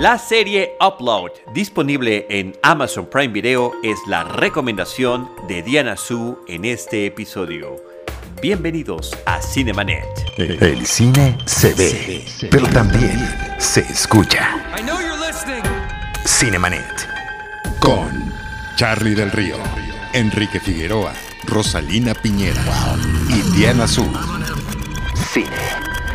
La 0.00 0.16
serie 0.16 0.78
Upload, 0.80 1.30
disponible 1.52 2.26
en 2.30 2.56
Amazon 2.62 3.04
Prime 3.10 3.34
Video, 3.34 3.74
es 3.82 3.98
la 4.06 4.24
recomendación 4.24 5.28
de 5.46 5.60
Diana 5.60 5.94
Su 5.98 6.38
en 6.48 6.64
este 6.64 7.04
episodio. 7.04 7.76
Bienvenidos 8.40 9.14
a 9.26 9.42
Cinemanet. 9.42 10.06
El 10.38 10.86
cine 10.86 11.36
se 11.44 11.74
ve, 11.74 12.24
pero 12.50 12.66
también 12.68 13.18
se 13.58 13.80
escucha. 13.80 14.74
Cinemanet. 16.24 17.06
Con 17.78 18.32
Charlie 18.76 19.14
del 19.14 19.30
Río, 19.30 19.56
Enrique 20.14 20.60
Figueroa, 20.60 21.12
Rosalina 21.44 22.14
Piñera 22.14 22.64
y 23.28 23.42
Diana 23.54 23.86
Su. 23.86 24.10
Cine, 25.30 25.50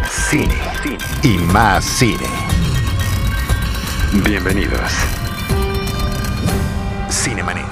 cine, 0.09 0.57
y 1.21 1.37
más 1.37 1.85
cine. 1.85 2.25
Bienvenidos. 4.23 4.91
Cinemanet. 7.09 7.65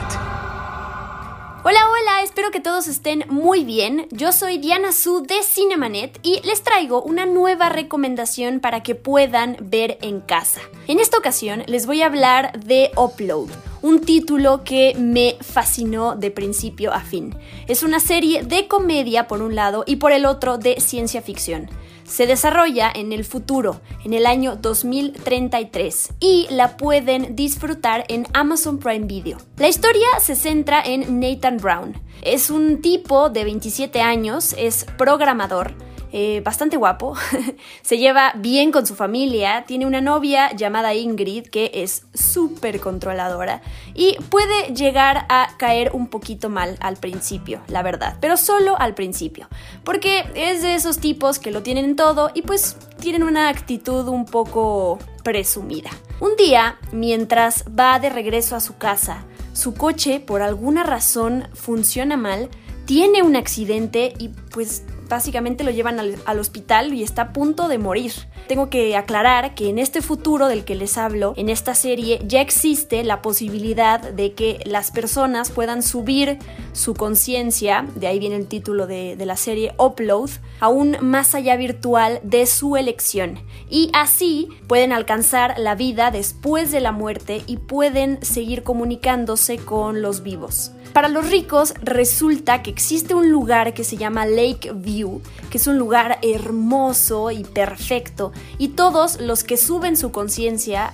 Hola, 1.64 1.80
hola, 1.90 2.22
espero 2.22 2.52
que 2.52 2.60
todos 2.60 2.88
estén 2.88 3.24
muy 3.30 3.64
bien. 3.64 4.08
Yo 4.12 4.34
soy 4.34 4.58
Diana 4.58 4.92
Su 4.92 5.22
de 5.22 5.42
Cinemanet 5.42 6.20
y 6.22 6.42
les 6.46 6.62
traigo 6.62 7.02
una 7.02 7.26
nueva 7.26 7.70
recomendación 7.70 8.60
para 8.60 8.84
que 8.84 8.94
puedan 8.94 9.56
ver 9.62 9.98
en 10.02 10.20
casa. 10.20 10.60
En 10.88 11.00
esta 11.00 11.18
ocasión 11.18 11.64
les 11.68 11.86
voy 11.86 12.02
a 12.02 12.08
hablar 12.08 12.60
de 12.60 12.92
Upload, 12.98 13.48
un 13.82 14.02
título 14.02 14.66
que 14.66 14.96
me 15.00 15.38
fascinó 15.40 16.18
de 16.18 16.30
principio 16.30 16.92
a 16.92 17.00
fin. 17.00 17.34
Es 17.70 17.84
una 17.84 18.02
serie 18.02 18.44
de 18.44 18.68
comedia 18.68 19.28
por 19.28 19.42
un 19.42 19.56
lado 19.56 19.86
y 19.88 19.96
por 19.96 20.12
el 20.12 20.26
otro 20.26 20.58
de 20.58 20.82
ciencia 20.82 21.22
ficción 21.22 21.70
se 22.06 22.28
desarrolla 22.28 22.92
en 22.94 23.12
el 23.12 23.26
futuro, 23.26 23.82
en 24.04 24.14
el 24.14 24.26
año 24.26 24.56
2033, 24.56 26.14
y 26.20 26.48
la 26.50 26.78
pueden 26.78 27.36
disfrutar 27.36 28.06
en 28.08 28.28
Amazon 28.34 28.80
Prime 28.80 29.06
Video. 29.06 29.38
La 29.58 29.68
historia 29.68 30.08
se 30.20 30.36
centra 30.36 30.82
en 30.82 31.20
Nathan 31.20 31.58
Brown. 31.58 31.94
Es 32.22 32.50
un 32.50 32.82
tipo 32.82 33.30
de 33.30 33.44
27 33.44 34.02
años, 34.02 34.56
es 34.58 34.86
programador, 34.98 35.74
eh, 36.16 36.42
bastante 36.46 36.78
guapo, 36.78 37.16
se 37.82 37.98
lleva 37.98 38.34
bien 38.36 38.72
con 38.72 38.86
su 38.86 38.94
familia, 38.94 39.66
tiene 39.66 39.88
una 39.88 40.00
novia 40.00 40.52
llamada 40.52 40.94
Ingrid 40.94 41.48
que 41.48 41.72
es 41.74 42.06
súper 42.14 42.80
controladora 42.80 43.64
y 43.96 44.16
puede 44.30 44.76
llegar 44.76 45.26
a 45.28 45.50
caer 45.58 45.90
un 45.94 46.06
poquito 46.08 46.50
mal 46.50 46.78
al 46.82 46.98
principio, 46.98 47.64
la 47.68 47.82
verdad, 47.82 48.18
pero 48.22 48.38
solo 48.38 48.80
al 48.80 48.94
principio, 48.94 49.48
porque 49.84 50.24
es 50.36 50.62
de 50.62 50.76
esos 50.76 51.00
tipos 51.00 51.40
que 51.40 51.50
lo 51.50 51.64
tienen 51.64 51.96
todo 51.96 52.30
y 52.36 52.44
pues 52.44 52.78
tienen 53.00 53.24
una 53.24 53.50
actitud 53.50 54.08
un 54.08 54.26
poco 54.26 55.00
presumida. 55.24 55.90
Un 56.20 56.36
día, 56.36 56.78
mientras 56.92 57.66
va 57.68 57.98
de 57.98 58.12
regreso 58.12 58.56
a 58.56 58.60
su 58.60 58.78
casa, 58.78 59.26
su 59.54 59.74
coche 59.74 60.20
por 60.20 60.44
alguna 60.44 60.84
razón 60.84 61.48
funciona 61.54 62.18
mal, 62.18 62.50
tiene 62.86 63.24
un 63.24 63.36
accidente 63.36 64.14
y 64.20 64.30
pues 64.30 64.84
básicamente 65.08 65.64
lo 65.64 65.72
llevan 65.72 66.00
al, 66.00 66.40
hospital 66.40 66.94
y 66.94 67.04
está 67.04 67.22
a 67.22 67.34
punto 67.34 67.68
de 67.68 67.78
morir. 67.78 68.12
Tengo 68.48 68.70
que 68.70 68.96
aclarar 68.96 69.56
que 69.56 69.70
en 69.70 69.80
este 69.80 70.02
futuro 70.02 70.48
del 70.48 70.66
que 70.66 70.76
les 70.76 70.98
hablo, 70.98 71.34
en 71.38 71.50
esta 71.50 71.76
serie, 71.76 72.20
ya 72.26 72.42
existe 72.42 73.04
la 73.04 73.22
posibilidad 73.22 74.02
de 74.02 74.34
que 74.34 74.60
las 74.66 74.92
personas 74.92 75.52
puedan 75.52 75.84
subir 75.84 76.40
su 76.74 76.94
conciencia, 76.94 77.88
de 77.96 78.08
ahí 78.08 78.20
viene 78.20 78.36
el 78.36 78.48
título 78.48 78.88
de, 78.88 79.16
de 79.16 79.26
la 79.26 79.38
serie, 79.38 79.74
Upload, 79.78 80.30
aún 80.60 80.98
más 81.02 81.36
allá 81.36 81.56
virtual 81.56 82.20
de 82.24 82.46
su 82.46 82.76
elección. 82.76 83.40
Y 83.70 83.90
así 83.94 84.50
pueden 84.68 84.92
alcanzar 84.92 85.58
la 85.58 85.76
vida 85.76 86.12
después 86.12 86.72
de 86.72 86.82
la 86.82 86.92
muerte 86.92 87.44
y 87.48 87.58
pueden 87.58 88.24
seguir 88.24 88.64
comunicándose 88.64 89.58
con 89.58 90.02
los 90.02 90.24
vivos. 90.24 90.72
Para 90.94 91.10
los 91.10 91.32
ricos 91.32 91.74
resulta 91.82 92.62
que 92.62 92.70
existe 92.70 93.16
un 93.16 93.32
lugar 93.32 93.74
que 93.74 93.84
se 93.84 93.98
llama 93.98 94.28
Lake 94.28 94.72
View, 94.76 95.24
que 95.50 95.58
es 95.58 95.66
un 95.66 95.80
lugar 95.80 96.20
hermoso 96.22 97.32
y 97.32 97.44
perfecto, 97.44 98.32
y 98.60 98.70
todos 98.70 99.20
los 99.20 99.44
que 99.44 99.58
suben 99.58 99.98
su 99.98 100.12
conciencia 100.12 100.92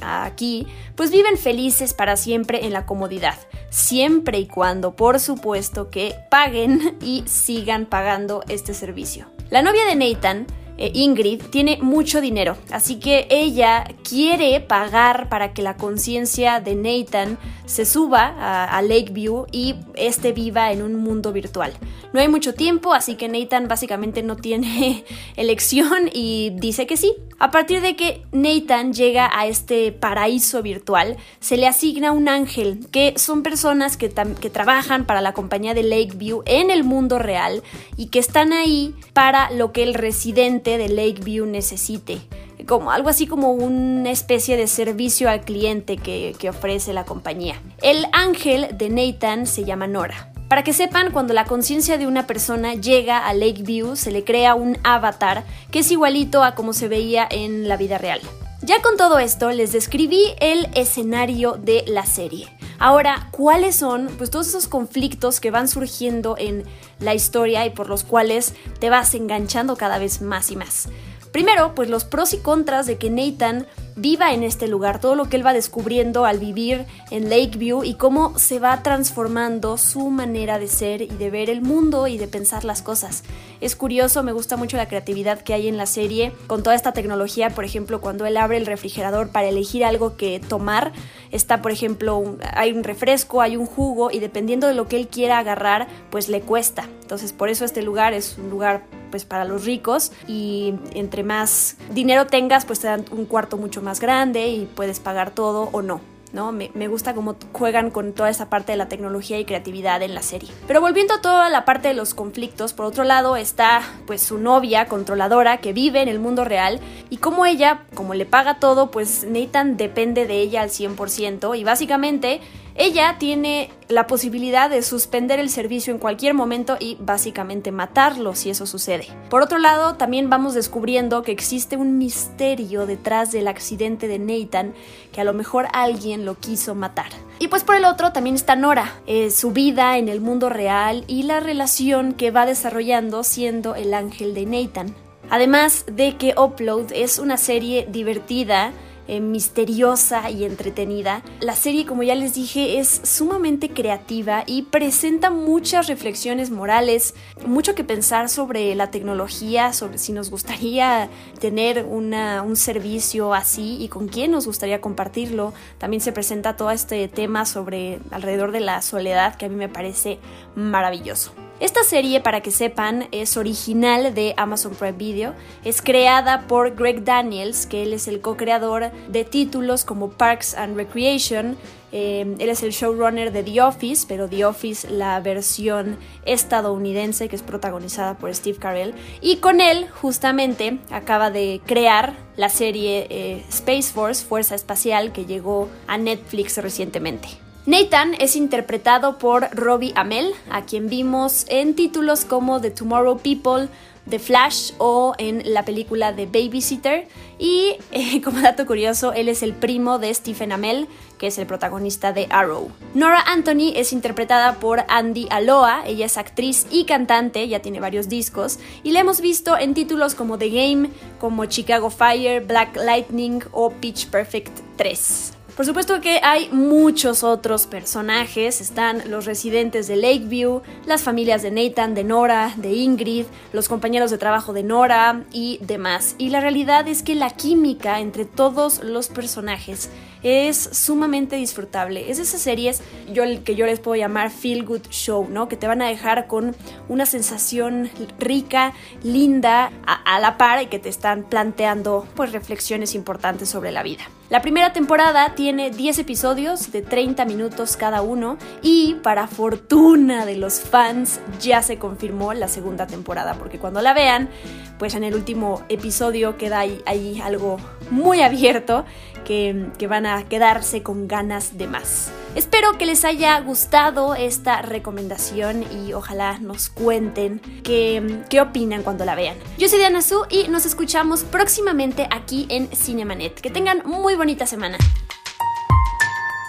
aquí, 0.00 0.68
pues 0.94 1.10
viven 1.10 1.36
felices 1.36 1.94
para 1.94 2.16
siempre 2.16 2.64
en 2.64 2.72
la 2.72 2.86
comodidad, 2.86 3.36
siempre 3.70 4.38
y 4.38 4.46
cuando, 4.46 4.94
por 4.94 5.18
supuesto, 5.18 5.90
que 5.90 6.14
paguen 6.30 6.96
y 7.02 7.24
sigan 7.26 7.86
pagando 7.86 8.44
este 8.48 8.72
servicio. 8.72 9.26
La 9.50 9.62
novia 9.62 9.84
de 9.84 9.96
Nathan 9.96 10.46
eh, 10.76 10.90
Ingrid 10.94 11.42
tiene 11.50 11.78
mucho 11.80 12.20
dinero, 12.20 12.56
así 12.70 12.96
que 12.96 13.26
ella 13.30 13.84
quiere 14.02 14.60
pagar 14.60 15.28
para 15.28 15.52
que 15.52 15.62
la 15.62 15.76
conciencia 15.76 16.60
de 16.60 16.74
Nathan 16.74 17.38
se 17.64 17.86
suba 17.86 18.66
a, 18.66 18.82
Lakeview 18.82 19.46
y 19.50 19.76
este 19.94 20.32
viva 20.32 20.72
en 20.72 20.82
un 20.82 20.96
mundo 20.96 21.32
virtual. 21.32 21.72
No 22.12 22.20
hay 22.20 22.28
mucho 22.28 22.54
tiempo, 22.54 22.92
así 22.92 23.14
que 23.14 23.28
Nathan 23.28 23.68
básicamente 23.68 24.22
no 24.22 24.36
tiene 24.36 25.04
elección 25.36 26.10
y 26.12 26.50
dice 26.56 26.86
que 26.86 26.96
sí. 26.96 27.14
A 27.38 27.50
partir 27.50 27.80
de 27.80 27.96
que 27.96 28.22
Nathan 28.32 28.92
llega 28.92 29.30
a 29.32 29.46
este 29.46 29.92
paraíso 29.92 30.62
virtual, 30.62 31.16
se 31.40 31.56
le 31.56 31.66
asigna 31.66 32.12
un 32.12 32.28
ángel, 32.28 32.86
que 32.90 33.14
son 33.16 33.42
personas 33.42 33.96
que, 33.96 34.12
que 34.40 34.50
trabajan 34.50 35.04
para 35.04 35.20
la 35.20 35.32
compañía 35.32 35.74
de 35.74 35.82
Lakeview 35.82 36.42
en 36.46 36.70
el 36.70 36.84
mundo 36.84 37.18
real 37.18 37.62
y 37.96 38.06
que 38.06 38.18
están 38.18 38.52
ahí 38.52 38.94
para 39.12 39.50
lo 39.50 39.72
que 39.72 39.82
el 39.82 39.94
residente 39.94 40.63
de 40.70 40.88
Lakeview 40.88 41.46
necesite 41.46 42.20
como 42.66 42.90
algo 42.90 43.08
así 43.08 43.26
como 43.26 43.52
una 43.52 44.10
especie 44.10 44.56
de 44.56 44.66
servicio 44.66 45.28
al 45.28 45.42
cliente 45.42 45.96
que, 45.96 46.34
que, 46.38 46.48
ofrece 46.48 46.92
la 46.92 47.04
compañía. 47.04 47.60
El 47.82 48.06
ángel 48.12 48.68
de 48.76 48.88
Nathan 48.88 49.46
se 49.46 49.64
llama 49.64 49.86
Nora. 49.86 50.32
Para 50.48 50.62
que 50.62 50.72
sepan, 50.72 51.10
cuando 51.10 51.34
la 51.34 51.46
conciencia 51.46 51.98
de 51.98 52.06
una 52.06 52.26
persona 52.26 52.74
llega 52.74 53.26
a 53.26 53.34
Lakeview, 53.34 53.96
se 53.96 54.10
le 54.10 54.24
crea 54.24 54.54
un 54.54 54.78
avatar 54.84 55.44
que 55.70 55.80
es 55.80 55.90
igualito 55.90 56.42
a 56.42 56.54
como 56.54 56.72
se 56.72 56.88
veía 56.88 57.26
en 57.30 57.68
la 57.68 57.76
vida 57.76 57.98
real. 57.98 58.20
Ya 58.62 58.80
con 58.80 58.96
todo 58.96 59.18
esto, 59.18 59.50
les 59.50 59.72
describí 59.72 60.22
el 60.40 60.68
escenario 60.74 61.52
de 61.52 61.84
la 61.86 62.06
serie. 62.06 62.48
Ahora, 62.78 63.28
¿cuáles 63.30 63.76
son 63.76 64.08
pues, 64.18 64.30
todos 64.30 64.48
esos 64.48 64.66
conflictos 64.66 65.40
que 65.40 65.50
van 65.50 65.68
surgiendo 65.68 66.36
en 66.38 66.64
la 66.98 67.14
historia 67.14 67.64
y 67.66 67.70
por 67.70 67.88
los 67.88 68.04
cuales 68.04 68.54
te 68.80 68.90
vas 68.90 69.14
enganchando 69.14 69.76
cada 69.76 69.98
vez 69.98 70.20
más 70.20 70.50
y 70.50 70.56
más? 70.56 70.88
Primero, 71.34 71.74
pues 71.74 71.90
los 71.90 72.04
pros 72.04 72.32
y 72.32 72.38
contras 72.38 72.86
de 72.86 72.96
que 72.96 73.10
Nathan 73.10 73.66
viva 73.96 74.32
en 74.32 74.44
este 74.44 74.68
lugar, 74.68 75.00
todo 75.00 75.16
lo 75.16 75.28
que 75.28 75.34
él 75.34 75.44
va 75.44 75.52
descubriendo 75.52 76.24
al 76.26 76.38
vivir 76.38 76.86
en 77.10 77.28
Lakeview 77.28 77.82
y 77.82 77.94
cómo 77.94 78.38
se 78.38 78.60
va 78.60 78.84
transformando 78.84 79.76
su 79.76 80.10
manera 80.10 80.60
de 80.60 80.68
ser 80.68 81.02
y 81.02 81.08
de 81.08 81.30
ver 81.30 81.50
el 81.50 81.60
mundo 81.60 82.06
y 82.06 82.18
de 82.18 82.28
pensar 82.28 82.64
las 82.64 82.82
cosas. 82.82 83.24
Es 83.60 83.74
curioso, 83.74 84.22
me 84.22 84.30
gusta 84.30 84.56
mucho 84.56 84.76
la 84.76 84.86
creatividad 84.86 85.40
que 85.40 85.54
hay 85.54 85.66
en 85.66 85.76
la 85.76 85.86
serie 85.86 86.32
con 86.46 86.62
toda 86.62 86.76
esta 86.76 86.92
tecnología, 86.92 87.50
por 87.50 87.64
ejemplo, 87.64 88.00
cuando 88.00 88.26
él 88.26 88.36
abre 88.36 88.56
el 88.56 88.66
refrigerador 88.66 89.30
para 89.30 89.48
elegir 89.48 89.84
algo 89.84 90.16
que 90.16 90.38
tomar, 90.38 90.92
está, 91.32 91.62
por 91.62 91.72
ejemplo, 91.72 92.36
hay 92.52 92.70
un 92.70 92.84
refresco, 92.84 93.40
hay 93.40 93.56
un 93.56 93.66
jugo 93.66 94.12
y 94.12 94.20
dependiendo 94.20 94.68
de 94.68 94.74
lo 94.74 94.86
que 94.86 94.98
él 94.98 95.08
quiera 95.08 95.40
agarrar, 95.40 95.88
pues 96.10 96.28
le 96.28 96.42
cuesta. 96.42 96.88
Entonces, 97.00 97.32
por 97.32 97.48
eso 97.48 97.64
este 97.64 97.82
lugar 97.82 98.14
es 98.14 98.38
un 98.38 98.50
lugar 98.50 98.84
pues 99.14 99.24
para 99.24 99.44
los 99.44 99.64
ricos 99.64 100.10
y 100.26 100.74
entre 100.92 101.22
más 101.22 101.76
dinero 101.92 102.26
tengas, 102.26 102.64
pues 102.64 102.80
te 102.80 102.88
dan 102.88 103.04
un 103.12 103.26
cuarto 103.26 103.56
mucho 103.56 103.80
más 103.80 104.00
grande 104.00 104.48
y 104.48 104.66
puedes 104.66 104.98
pagar 104.98 105.30
todo 105.30 105.68
o 105.70 105.82
no. 105.82 106.00
¿no? 106.32 106.50
Me, 106.50 106.72
me, 106.74 106.88
gusta 106.88 107.14
cómo 107.14 107.36
juegan 107.52 107.92
con 107.92 108.12
toda 108.12 108.28
esa 108.28 108.50
parte 108.50 108.72
de 108.72 108.76
la 108.76 108.88
tecnología 108.88 109.38
y 109.38 109.44
creatividad 109.44 110.02
en 110.02 110.16
la 110.16 110.22
serie. 110.22 110.50
Pero 110.66 110.80
volviendo 110.80 111.14
a 111.14 111.20
toda 111.20 111.48
la 111.48 111.64
parte 111.64 111.86
de 111.86 111.94
los 111.94 112.12
conflictos, 112.12 112.72
por 112.72 112.86
otro 112.86 113.04
lado 113.04 113.36
está 113.36 113.82
pues 114.04 114.20
su 114.20 114.38
novia 114.38 114.86
controladora 114.86 115.58
que 115.58 115.72
vive 115.72 116.02
en 116.02 116.08
el 116.08 116.18
mundo 116.18 116.44
real 116.44 116.80
y 117.08 117.18
como 117.18 117.46
ella, 117.46 117.84
como 117.94 118.14
le 118.14 118.26
paga 118.26 118.58
todo, 118.58 118.90
pues 118.90 119.24
Nathan 119.28 119.76
depende 119.76 120.26
de 120.26 120.40
ella 120.40 120.62
al 120.62 120.70
100% 120.70 121.56
y 121.56 121.62
básicamente 121.62 122.40
ella 122.76 123.16
tiene 123.18 123.70
la 123.88 124.08
posibilidad 124.08 124.68
de 124.68 124.82
suspender 124.82 125.38
el 125.38 125.48
servicio 125.48 125.92
en 125.92 126.00
cualquier 126.00 126.34
momento 126.34 126.76
y 126.80 126.96
básicamente 126.98 127.70
matarlo 127.70 128.34
si 128.34 128.50
eso 128.50 128.66
sucede. 128.66 129.06
Por 129.30 129.42
otro 129.42 129.58
lado, 129.58 129.94
también 129.94 130.28
vamos 130.28 130.54
descubriendo 130.54 131.22
que 131.22 131.30
existe 131.30 131.76
un 131.76 131.98
misterio 131.98 132.86
detrás 132.86 133.30
del 133.30 133.46
accidente 133.46 134.08
de 134.08 134.18
Nathan 134.18 134.74
que 135.12 135.20
a 135.20 135.24
lo 135.24 135.34
mejor 135.34 135.68
alguien 135.72 136.24
lo 136.24 136.34
quiso 136.34 136.74
matar. 136.74 137.10
Y 137.38 137.48
pues 137.48 137.62
por 137.62 137.76
el 137.76 137.84
otro 137.84 138.12
también 138.12 138.34
está 138.34 138.56
Nora, 138.56 138.92
eh, 139.06 139.30
su 139.30 139.52
vida 139.52 139.96
en 139.96 140.08
el 140.08 140.20
mundo 140.20 140.48
real 140.48 141.04
y 141.06 141.22
la 141.22 141.38
relación 141.38 142.12
que 142.12 142.32
va 142.32 142.44
desarrollando 142.44 143.22
siendo 143.22 143.76
el 143.76 143.94
ángel 143.94 144.34
de 144.34 144.46
Nathan. 144.46 144.94
Además 145.30 145.84
de 145.86 146.16
que 146.16 146.34
Upload 146.36 146.92
es 146.92 147.18
una 147.18 147.36
serie 147.36 147.86
divertida, 147.90 148.72
eh, 149.06 149.20
misteriosa 149.20 150.30
y 150.30 150.44
entretenida. 150.44 151.22
La 151.40 151.54
serie, 151.54 151.86
como 151.86 152.02
ya 152.02 152.14
les 152.14 152.34
dije, 152.34 152.78
es 152.78 153.00
sumamente 153.04 153.68
creativa 153.68 154.44
y 154.46 154.62
presenta 154.62 155.30
muchas 155.30 155.88
reflexiones 155.88 156.50
morales, 156.50 157.14
mucho 157.46 157.74
que 157.74 157.84
pensar 157.84 158.28
sobre 158.28 158.74
la 158.74 158.90
tecnología, 158.90 159.72
sobre 159.72 159.98
si 159.98 160.12
nos 160.12 160.30
gustaría 160.30 161.08
tener 161.38 161.84
una, 161.84 162.42
un 162.42 162.56
servicio 162.56 163.34
así 163.34 163.76
y 163.80 163.88
con 163.88 164.08
quién 164.08 164.30
nos 164.30 164.46
gustaría 164.46 164.80
compartirlo. 164.80 165.52
También 165.78 166.00
se 166.00 166.12
presenta 166.12 166.56
todo 166.56 166.70
este 166.70 167.08
tema 167.08 167.44
sobre 167.44 168.00
alrededor 168.10 168.52
de 168.52 168.60
la 168.60 168.82
soledad 168.82 169.36
que 169.36 169.46
a 169.46 169.48
mí 169.48 169.56
me 169.56 169.68
parece 169.68 170.18
maravilloso. 170.54 171.32
Esta 171.60 171.84
serie, 171.84 172.20
para 172.20 172.40
que 172.40 172.50
sepan, 172.50 173.06
es 173.12 173.36
original 173.36 174.12
de 174.12 174.34
Amazon 174.36 174.74
Prime 174.74 174.92
Video. 174.92 175.34
Es 175.64 175.82
creada 175.82 176.48
por 176.48 176.74
Greg 176.74 177.04
Daniels, 177.04 177.66
que 177.66 177.84
él 177.84 177.92
es 177.92 178.08
el 178.08 178.20
co-creador 178.20 178.90
de 179.08 179.24
títulos 179.24 179.84
como 179.84 180.10
Parks 180.10 180.54
and 180.54 180.76
Recreation. 180.76 181.56
Eh, 181.92 182.34
él 182.40 182.48
es 182.48 182.64
el 182.64 182.72
showrunner 182.72 183.30
de 183.30 183.44
The 183.44 183.62
Office, 183.62 184.04
pero 184.08 184.28
The 184.28 184.44
Office, 184.44 184.90
la 184.90 185.20
versión 185.20 185.96
estadounidense, 186.26 187.28
que 187.28 187.36
es 187.36 187.42
protagonizada 187.42 188.18
por 188.18 188.34
Steve 188.34 188.58
Carell. 188.58 188.92
Y 189.20 189.36
con 189.36 189.60
él, 189.60 189.88
justamente, 189.88 190.80
acaba 190.90 191.30
de 191.30 191.60
crear 191.64 192.14
la 192.36 192.48
serie 192.48 193.06
eh, 193.10 193.44
Space 193.48 193.92
Force, 193.92 194.24
Fuerza 194.24 194.56
Espacial, 194.56 195.12
que 195.12 195.24
llegó 195.24 195.68
a 195.86 195.98
Netflix 195.98 196.58
recientemente. 196.58 197.43
Nathan 197.66 198.12
es 198.18 198.36
interpretado 198.36 199.16
por 199.16 199.48
Robbie 199.52 199.94
Amell, 199.96 200.34
a 200.50 200.66
quien 200.66 200.90
vimos 200.90 201.46
en 201.48 201.74
títulos 201.74 202.26
como 202.26 202.60
The 202.60 202.70
Tomorrow 202.70 203.16
People, 203.16 203.70
The 204.06 204.18
Flash 204.18 204.72
o 204.76 205.14
en 205.16 205.54
la 205.54 205.64
película 205.64 206.14
The 206.14 206.26
Babysitter. 206.26 207.08
Y 207.38 207.76
eh, 207.90 208.20
como 208.20 208.42
dato 208.42 208.66
curioso, 208.66 209.14
él 209.14 209.30
es 209.30 209.42
el 209.42 209.54
primo 209.54 209.98
de 209.98 210.12
Stephen 210.12 210.52
Amell, 210.52 210.88
que 211.16 211.28
es 211.28 211.38
el 211.38 211.46
protagonista 211.46 212.12
de 212.12 212.26
Arrow. 212.28 212.70
Nora 212.92 213.22
Anthony 213.22 213.72
es 213.74 213.94
interpretada 213.94 214.56
por 214.56 214.84
Andy 214.88 215.26
Aloa, 215.30 215.84
ella 215.86 216.04
es 216.04 216.18
actriz 216.18 216.66
y 216.70 216.84
cantante, 216.84 217.48
ya 217.48 217.60
tiene 217.60 217.80
varios 217.80 218.10
discos, 218.10 218.58
y 218.82 218.90
la 218.90 219.00
hemos 219.00 219.22
visto 219.22 219.56
en 219.56 219.72
títulos 219.72 220.14
como 220.14 220.36
The 220.36 220.50
Game, 220.50 220.90
como 221.18 221.46
Chicago 221.46 221.88
Fire, 221.88 222.44
Black 222.44 222.76
Lightning 222.76 223.42
o 223.52 223.70
Pitch 223.70 224.08
Perfect 224.08 224.60
3. 224.76 225.32
Por 225.56 225.64
supuesto 225.64 226.00
que 226.00 226.18
hay 226.20 226.48
muchos 226.50 227.22
otros 227.22 227.68
personajes, 227.68 228.60
están 228.60 229.08
los 229.08 229.24
residentes 229.24 229.86
de 229.86 229.94
Lakeview, 229.94 230.62
las 230.84 231.04
familias 231.04 231.42
de 231.42 231.52
Nathan, 231.52 231.94
de 231.94 232.02
Nora, 232.02 232.52
de 232.56 232.72
Ingrid, 232.72 233.26
los 233.52 233.68
compañeros 233.68 234.10
de 234.10 234.18
trabajo 234.18 234.52
de 234.52 234.64
Nora 234.64 235.22
y 235.30 235.60
demás. 235.62 236.16
Y 236.18 236.30
la 236.30 236.40
realidad 236.40 236.88
es 236.88 237.04
que 237.04 237.14
la 237.14 237.30
química 237.30 238.00
entre 238.00 238.24
todos 238.24 238.82
los 238.82 239.06
personajes 239.06 239.90
es 240.24 240.70
sumamente 240.72 241.36
disfrutable. 241.36 242.10
Es 242.10 242.16
de 242.16 242.24
esas 242.24 242.40
series 242.40 242.82
yo, 243.12 243.22
que 243.44 243.54
yo 243.54 243.66
les 243.66 243.78
puedo 243.78 243.94
llamar 243.94 244.32
feel 244.32 244.64
good 244.64 244.88
show, 244.90 245.28
¿no? 245.30 245.46
Que 245.48 245.56
te 245.56 245.68
van 245.68 245.82
a 245.82 245.86
dejar 245.86 246.26
con 246.26 246.56
una 246.88 247.06
sensación 247.06 247.90
rica, 248.18 248.72
linda, 249.04 249.70
a, 249.86 250.16
a 250.16 250.18
la 250.18 250.36
par 250.36 250.60
y 250.62 250.66
que 250.66 250.80
te 250.80 250.88
están 250.88 251.22
planteando 251.22 252.08
pues 252.16 252.32
reflexiones 252.32 252.96
importantes 252.96 253.48
sobre 253.50 253.70
la 253.70 253.84
vida. 253.84 254.02
La 254.34 254.42
primera 254.42 254.72
temporada 254.72 255.36
tiene 255.36 255.70
10 255.70 256.00
episodios 256.00 256.72
de 256.72 256.82
30 256.82 257.24
minutos 257.24 257.76
cada 257.76 258.02
uno 258.02 258.36
y 258.62 258.96
para 258.96 259.28
fortuna 259.28 260.26
de 260.26 260.34
los 260.34 260.58
fans 260.58 261.20
ya 261.40 261.62
se 261.62 261.78
confirmó 261.78 262.34
la 262.34 262.48
segunda 262.48 262.88
temporada 262.88 263.34
porque 263.34 263.60
cuando 263.60 263.80
la 263.80 263.94
vean 263.94 264.28
pues 264.76 264.96
en 264.96 265.04
el 265.04 265.14
último 265.14 265.62
episodio 265.68 266.36
queda 266.36 266.58
ahí, 266.58 267.22
algo 267.22 267.58
muy 267.90 268.22
abierto 268.22 268.84
que, 269.24 269.68
que, 269.78 269.86
van 269.86 270.04
a 270.04 270.24
quedarse 270.24 270.82
con 270.82 271.06
ganas 271.06 271.56
de 271.56 271.68
más. 271.68 272.10
Espero 272.34 272.76
que 272.78 272.84
les 272.84 273.04
haya 273.04 273.38
gustado 273.40 274.16
esta 274.16 274.60
recomendación 274.60 275.64
y 275.72 275.92
ojalá 275.92 276.38
nos 276.40 276.68
cuenten 276.68 277.40
qué, 277.62 278.22
qué 278.28 278.40
opinan 278.40 278.82
cuando 278.82 279.04
la 279.04 279.14
vean. 279.14 279.36
Yo 279.56 279.68
soy 279.68 279.78
Diana 279.78 280.02
Su 280.02 280.26
y 280.28 280.48
nos 280.48 280.66
escuchamos 280.66 281.22
próximamente 281.22 282.08
aquí 282.10 282.46
en 282.50 282.68
Cinemanet. 282.74 283.40
Que 283.40 283.50
tengan 283.50 283.82
muy 283.84 284.16
bonita 284.16 284.46
semana. 284.46 284.78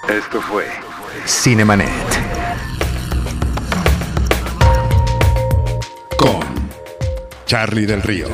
Esto 0.10 0.42
fue 0.42 0.66
Cinemanet. 1.28 1.90
Con 6.18 6.40
Charlie 7.46 7.86
del 7.86 8.02
Río, 8.02 8.28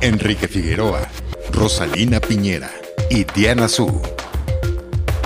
Enrique 0.00 0.46
Figueroa, 0.46 1.08
Rosalina 1.50 2.20
Piñera 2.20 2.70
y 3.10 3.24
Diana 3.24 3.66
Su. 3.68 4.00